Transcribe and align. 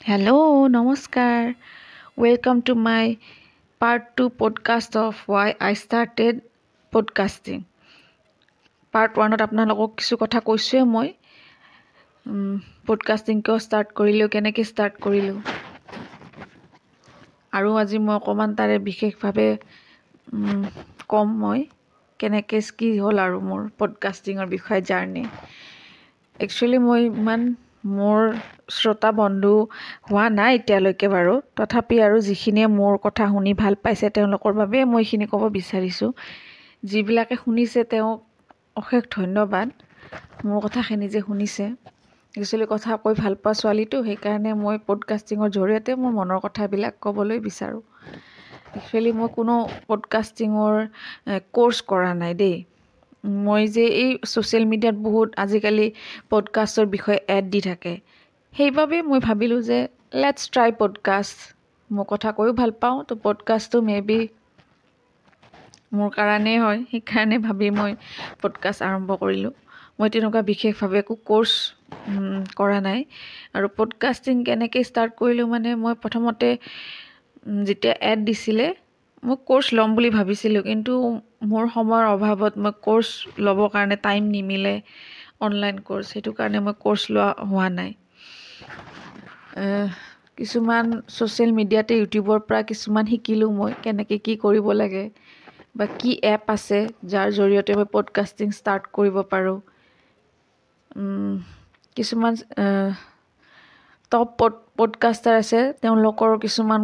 Hello, 0.00 0.68
Namaskar. 0.68 1.56
Welcome 2.16 2.62
to 2.62 2.74
my 2.76 3.18
part 3.80 4.16
2 4.16 4.30
podcast 4.30 4.94
of 4.94 5.16
why 5.26 5.56
I 5.60 5.74
started 5.74 6.42
podcasting. 6.92 7.62
Part 8.94 9.12
ওৱানত 9.18 9.40
আপোনালোকক 9.42 9.90
কিছু 9.98 10.14
কথা 10.22 10.38
কৈছোঁৱে 10.48 10.80
মই 10.94 11.08
পডকাষ্টিং 12.88 13.36
কিয় 13.44 13.58
ষ্টাৰ্ট 13.66 13.88
কৰিলোঁ 13.98 14.28
কেনেকৈ 14.34 14.64
ষ্টাৰ্ট 14.70 14.94
কৰিলোঁ 15.04 15.38
আৰু 17.52 17.68
আজি 17.82 17.98
মই 18.06 18.14
অকণমান 18.20 18.50
তাৰে 18.58 18.76
বিশেষভাৱে 18.88 19.48
ক'ম 21.10 21.28
মই 21.44 21.60
কেনেকৈ 22.20 22.60
কি 22.78 22.88
হ'ল 23.04 23.16
আৰু 23.26 23.38
মোৰ 23.48 23.60
পডকাষ্টিঙৰ 23.80 24.46
বিষয়ে 24.56 24.80
জাৰ্ণি 24.90 25.22
একচুৱেলি 26.40 26.78
মই 26.88 27.00
ইমান 27.22 27.42
মোৰ 27.84 28.36
শ্ৰোতা 28.70 29.10
বন্ধু 29.12 29.68
হোৱা 30.10 30.28
নাই 30.28 30.54
এতিয়ালৈকে 30.54 31.08
বাৰু। 31.08 31.40
তথাপি 31.56 32.00
আৰু 32.00 32.20
যিখিনিয়ে 32.20 32.66
মোৰ 32.66 32.98
কথা 33.02 33.26
শুনি 33.28 33.54
ভাল 33.54 33.74
পাইছে 33.74 34.10
তেওঁলোকৰ 34.10 34.52
বাবে 34.52 34.84
মই 34.84 35.02
এইখিনি 35.02 35.26
ক'ব 35.26 35.42
বিচাৰিছোঁ। 35.48 36.12
যিবিলাকে 36.84 37.36
শুনিছে 37.36 37.84
তেওঁক 37.84 38.18
অশেষ 38.76 39.02
ধন্যবাদ। 39.10 39.68
মোৰ 40.44 40.60
কথাখিনি 40.62 41.08
যে 41.08 41.20
শুনিছে। 41.20 41.64
একচুৱেলি 42.34 42.66
কথা 42.70 42.96
কৈ 42.96 43.14
ভাল 43.14 43.34
পোৱা 43.34 43.54
ছোৱালীটো 43.54 44.02
সেইকাৰণে 44.04 44.54
মই 44.54 44.78
পডকাষ্টিঙৰ 44.86 45.48
জৰিয়তে 45.50 45.94
মোৰ 45.94 46.12
মনৰ 46.12 46.38
কথাবিলাক 46.40 46.94
ক'বলৈ 47.00 47.38
বিচাৰোঁ। 47.38 47.82
একচুৱেলি 48.76 49.12
মই 49.12 49.28
কোনো 49.28 49.54
পডকাষ্টিঙৰ 49.86 50.74
ক'ৰ্চ 51.52 51.76
কৰা 51.86 52.14
নাই 52.14 52.34
দেই। 52.34 52.64
মই 53.28 53.68
যে 53.68 53.84
এই 53.84 54.18
ছ'চিয়েল 54.26 54.64
মিডিয়াত 54.64 54.96
বহুত 54.96 55.28
আজিকালি 55.36 55.92
পডকাষ্টৰ 56.30 56.86
বিষয়ে 56.86 57.20
এড 57.28 57.44
দি 57.44 57.60
থাকে। 57.60 58.00
সেইবাবে 58.56 59.02
মই 59.02 59.18
ভাবিলোঁ 59.18 59.62
যে 59.62 59.88
লেটছ 60.14 60.50
ট্ৰাই 60.50 60.72
পডকাষ্ট 60.78 61.38
মোৰ 61.92 62.04
কথা 62.04 62.32
কৈও 62.32 62.52
ভাল 62.52 62.70
পাওঁ 62.70 63.04
তো 63.04 63.16
পডকাষ্টটো 63.16 63.82
মে 63.82 64.00
বি 64.00 64.28
মোৰ 65.94 66.08
কাৰণেই 66.08 66.58
হয় 66.58 66.78
সেইকাৰণে 66.90 67.38
ভাবি 67.38 67.70
মই 67.70 67.92
পডকাষ্ট 68.42 68.82
আৰম্ভ 68.82 69.10
কৰিলোঁ। 69.16 69.52
মই 70.00 70.10
তেনেকুৱা 70.10 70.42
বিশেষভাৱে 70.42 70.98
একো 70.98 71.14
ক'ৰ্চ 71.24 71.50
কৰা 72.56 72.80
নাই। 72.80 73.04
আৰু 73.54 73.68
পডকাষ্টিং 73.76 74.44
কেনেকৈ 74.44 74.82
ষ্টাৰ্ট 74.84 75.12
কৰিলোঁ 75.16 75.46
মানে 75.48 75.74
মই 75.74 75.94
প্ৰথমতে 75.94 76.48
যেতিয়া 77.64 77.94
এড 78.00 78.18
দিছিলে 78.24 78.74
মই 79.22 79.36
ক'ৰ্চ 79.46 79.66
ল'ম 79.74 79.90
বুলি 79.94 80.10
ভাবিছিলোঁ 80.12 80.62
কিন্তু 80.62 80.92
মোৰ 81.46 81.64
সময়ৰ 81.70 82.04
অভাৱত 82.08 82.54
মই 82.58 82.72
ক'ৰ্চ 82.82 83.08
ল'বৰ 83.40 83.68
কাৰণে 83.70 83.96
টাইম 84.02 84.22
নিমিলে 84.30 84.74
অনলাইন 85.40 85.76
ক'ৰ্চ 85.84 86.04
সেইটো 86.08 86.30
কাৰণে 86.34 86.58
মই 86.64 86.74
ক'ৰ্চ 86.80 87.02
লোৱা 87.10 87.28
হোৱা 87.46 87.68
নাই। 87.74 87.90
কিছুমান 90.38 90.84
ছ'চিয়েল 91.08 91.50
মিডিয়াতে 91.52 91.92
ইউটিউবৰ 91.98 92.38
পৰা 92.44 92.60
কিছুমান 92.64 93.04
শিকিলোঁ 93.06 93.50
মই 93.54 93.72
কেনেকৈ 93.82 94.18
কি 94.22 94.34
কৰিব 94.38 94.66
লাগে 94.74 95.04
বা 95.76 95.86
কি 95.98 96.10
এপ 96.28 96.44
আছে 96.50 96.78
যাৰ 97.06 97.28
জৰিয়তে 97.32 97.72
মই 97.74 97.88
পডকাষ্টিং 97.92 98.48
ষ্টাৰ্ট 98.52 98.84
কৰিব 98.92 99.16
পাৰোঁ। 99.30 99.58
কিছুমান 101.96 102.34
টপ 104.12 104.28
পড 104.38 104.52
পডকাষ্টাৰ 104.78 105.34
আছে 105.38 105.60
তেওঁলোকৰ 105.82 106.30
কিছুমান 106.40 106.82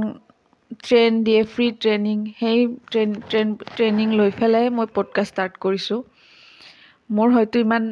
ট্ৰেইন 0.83 1.13
দিয়ে 1.27 1.43
ফ্ৰী 1.53 1.67
ট্ৰেইনিং 1.83 2.19
সেই 2.41 2.59
ট্ৰেইন 2.91 3.11
ট্ৰেইন 3.31 3.49
ট্ৰেইনিং 3.77 4.09
লৈ 4.19 4.31
পেলাই 4.41 4.67
মই 4.77 4.87
পডকাষ্ট 4.95 5.31
ষ্টাৰ্ট 5.33 5.55
কৰিছোঁ। 5.65 6.01
মোৰ 7.11 7.29
হয়তো 7.35 7.57
ইমান 7.65 7.85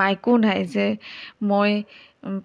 মাইকো 0.00 0.32
নাই 0.36 0.60
যে 0.74 0.86
মই 1.50 1.70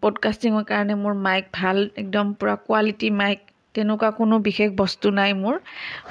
পডকাষ্টিঙৰ 0.04 0.64
কাৰণে 0.72 0.96
মোৰ 1.04 1.14
মাইক 1.26 1.46
ভাল 1.54 1.78
একদম 2.02 2.26
পূৰা 2.40 2.56
কোৱালিটি 2.68 3.10
মাইক 3.22 3.40
তেনেকুৱা 3.76 4.10
কোনো 4.20 4.36
বিশেষ 4.48 4.70
বস্তু 4.82 5.08
নাই 5.20 5.32
মোৰ। 5.44 5.56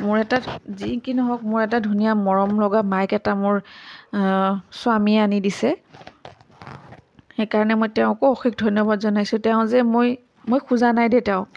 মোৰ 0.02 0.16
এটা 0.24 0.38
যি 0.78 0.90
কি 1.04 1.12
নহওক 1.18 1.42
মোৰ 1.50 1.60
এটা 1.66 1.78
ধুনীয়া 1.88 2.12
মৰম 2.26 2.50
লগা 2.62 2.80
মাইক 2.92 3.10
এটা 3.18 3.32
মোৰ 3.42 3.56
স্বামীয়ে 4.80 5.20
আনি 5.26 5.38
দিছে। 5.46 5.70
সেইকাৰণে 7.36 7.74
মই 7.80 7.88
তেওঁকো 7.96 8.24
অশেষ 8.34 8.52
ধন্যবাদ 8.64 8.98
জনাইছোঁ। 9.04 9.38
তেওঁ 9.46 9.62
যে 9.72 9.80
মই 9.94 10.08
মই 10.48 10.60
খোজা 10.66 10.88
নাই 10.92 11.06
দেই 11.08 11.22
তেওঁক 11.24 11.48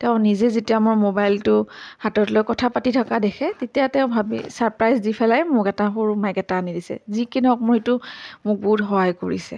তেওঁ 0.00 0.16
নিজে 0.20 0.46
যেতিয়া 0.56 0.78
মোৰ 0.80 0.96
মোবাইলটো 1.00 1.54
হাতত 1.98 2.28
লৈ 2.30 2.42
কথা 2.46 2.66
পাতি 2.74 2.90
থকা 2.92 3.16
দেখে 3.20 3.46
তেতিয়া 3.60 3.86
তেওঁ 3.88 4.06
ভাবি 4.10 4.38
ছাৰপ্ৰাইজ 4.48 4.96
দি 5.02 5.12
পেলাই 5.16 5.42
মোক 5.50 5.66
এটা 5.72 5.86
সৰু 5.94 6.12
মাইক 6.22 6.36
এটা 6.38 6.54
আনি 6.58 6.72
দিছে। 6.76 6.94
যি 7.10 7.22
কি 7.30 7.38
নহওক 7.42 7.60
মোৰ 7.62 7.76
সেইটো 7.76 7.94
মোক 8.44 8.56
বহুত 8.60 8.80
সহায় 8.84 9.14
কৰিছে। 9.20 9.56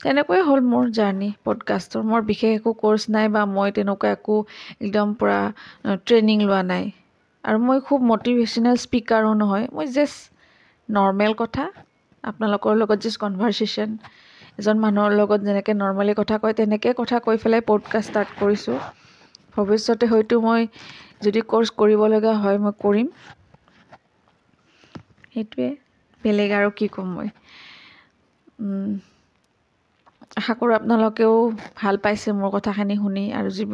তেনেকৈয়ে 0.00 0.42
হ'ল 0.42 0.60
মোৰ 0.66 0.84
জাৰ্ণি 0.92 1.28
পডকাষ্টৰ 1.42 2.02
মোৰ 2.06 2.24
বিশেষ 2.26 2.52
একো 2.54 2.72
ক'ৰ্চ 2.78 3.02
নাই 3.10 3.30
বা 3.32 3.42
মই 3.50 3.74
তেনেকুৱা 3.74 4.12
একো 4.12 4.36
একদম 4.80 5.14
পূৰা 5.16 5.38
ট্ৰেইনিং 5.84 6.44
লোৱা 6.44 6.62
নাই। 6.66 6.84
আৰু 7.44 7.58
মই 7.62 7.80
খুব 7.84 8.06
মটিভেশ্যনেল 8.08 8.76
স্পীকাৰো 8.82 9.30
নহয় 9.38 9.66
মই 9.72 9.86
জাষ্ট 9.92 10.20
নৰ্মেল 10.88 11.32
কথা 11.38 11.64
আপোনালোকৰ 12.24 12.76
লগত 12.76 12.98
জাষ্ট 13.00 13.20
কনভাৰ্চেশ্যন 13.20 13.90
এজন 14.58 14.78
মানুহৰ 14.80 15.14
লগত 15.14 15.40
যেনেকৈ 15.42 15.76
নৰ্মেলি 15.76 16.14
কথা 16.16 16.38
কয় 16.40 16.54
তেনেকৈ 16.56 16.96
কথা 16.96 17.20
কৈ 17.22 17.40
পেলাই 17.40 17.64
পডকাষ্ট 17.66 18.08
ষ্টাৰ্ট 18.08 18.38
কৰিছোঁ। 18.38 18.78
ভৱিষ্যতে 19.54 20.08
হয়তো 20.08 20.40
মই 20.42 20.66
যদি 21.22 21.44
ক'ৰ্চ 21.46 21.76
কৰিবলগা 21.76 22.34
হয় 22.40 22.62
মই 22.62 22.76
কৰিম। 22.80 23.12
সেইটোৱে 25.28 25.66
বেলেগ 26.22 26.54
আৰু 26.54 26.72
কি 26.76 26.90
ক'ম 26.92 27.14
মই। 27.14 27.32
আশা 30.36 30.54
কৰোঁ 30.56 30.74
আপোনালোকেও 30.76 31.34
ভাল 31.76 31.98
পাইছে 32.02 32.34
মোৰ 32.36 32.50
কথাখিনি 32.54 32.96
শুনি 32.98 33.24
আৰু 33.34 33.52
যি 33.54 33.64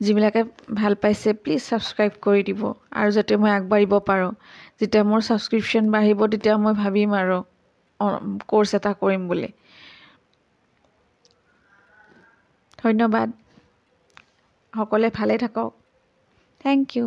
যিবিলাকে 0.00 0.40
ভাল 0.74 0.94
পাইছে 0.98 1.32
প্লিজ 1.40 1.60
ছাবস্ক্ৰাইব 1.66 2.18
কৰি 2.22 2.42
দিব। 2.44 2.62
আৰু 2.96 3.10
যাতে 3.12 3.38
মই 3.38 3.52
আগবাঢ়িব 3.52 3.92
পাৰোঁ। 4.06 4.30
যেতিয়া 4.80 5.02
মোৰ 5.04 5.20
ছাবস্ক্ৰিপশ্যন 5.22 5.90
বাঢ়িব 5.90 6.24
তেতিয়া 6.28 6.54
মই 6.60 6.74
ভাবিম 6.78 7.16
আৰু 7.16 7.38
ক'ৰ্চ 8.48 8.70
এটা 8.74 8.92
কৰিম 8.98 9.22
বুলি। 9.28 9.48
ধন্যবাদ। 12.84 13.28
সকলোৱে 14.72 15.10
ভালে 15.14 15.34
থাকক। 15.38 15.72
Thank 16.60 16.96
U 16.96 17.06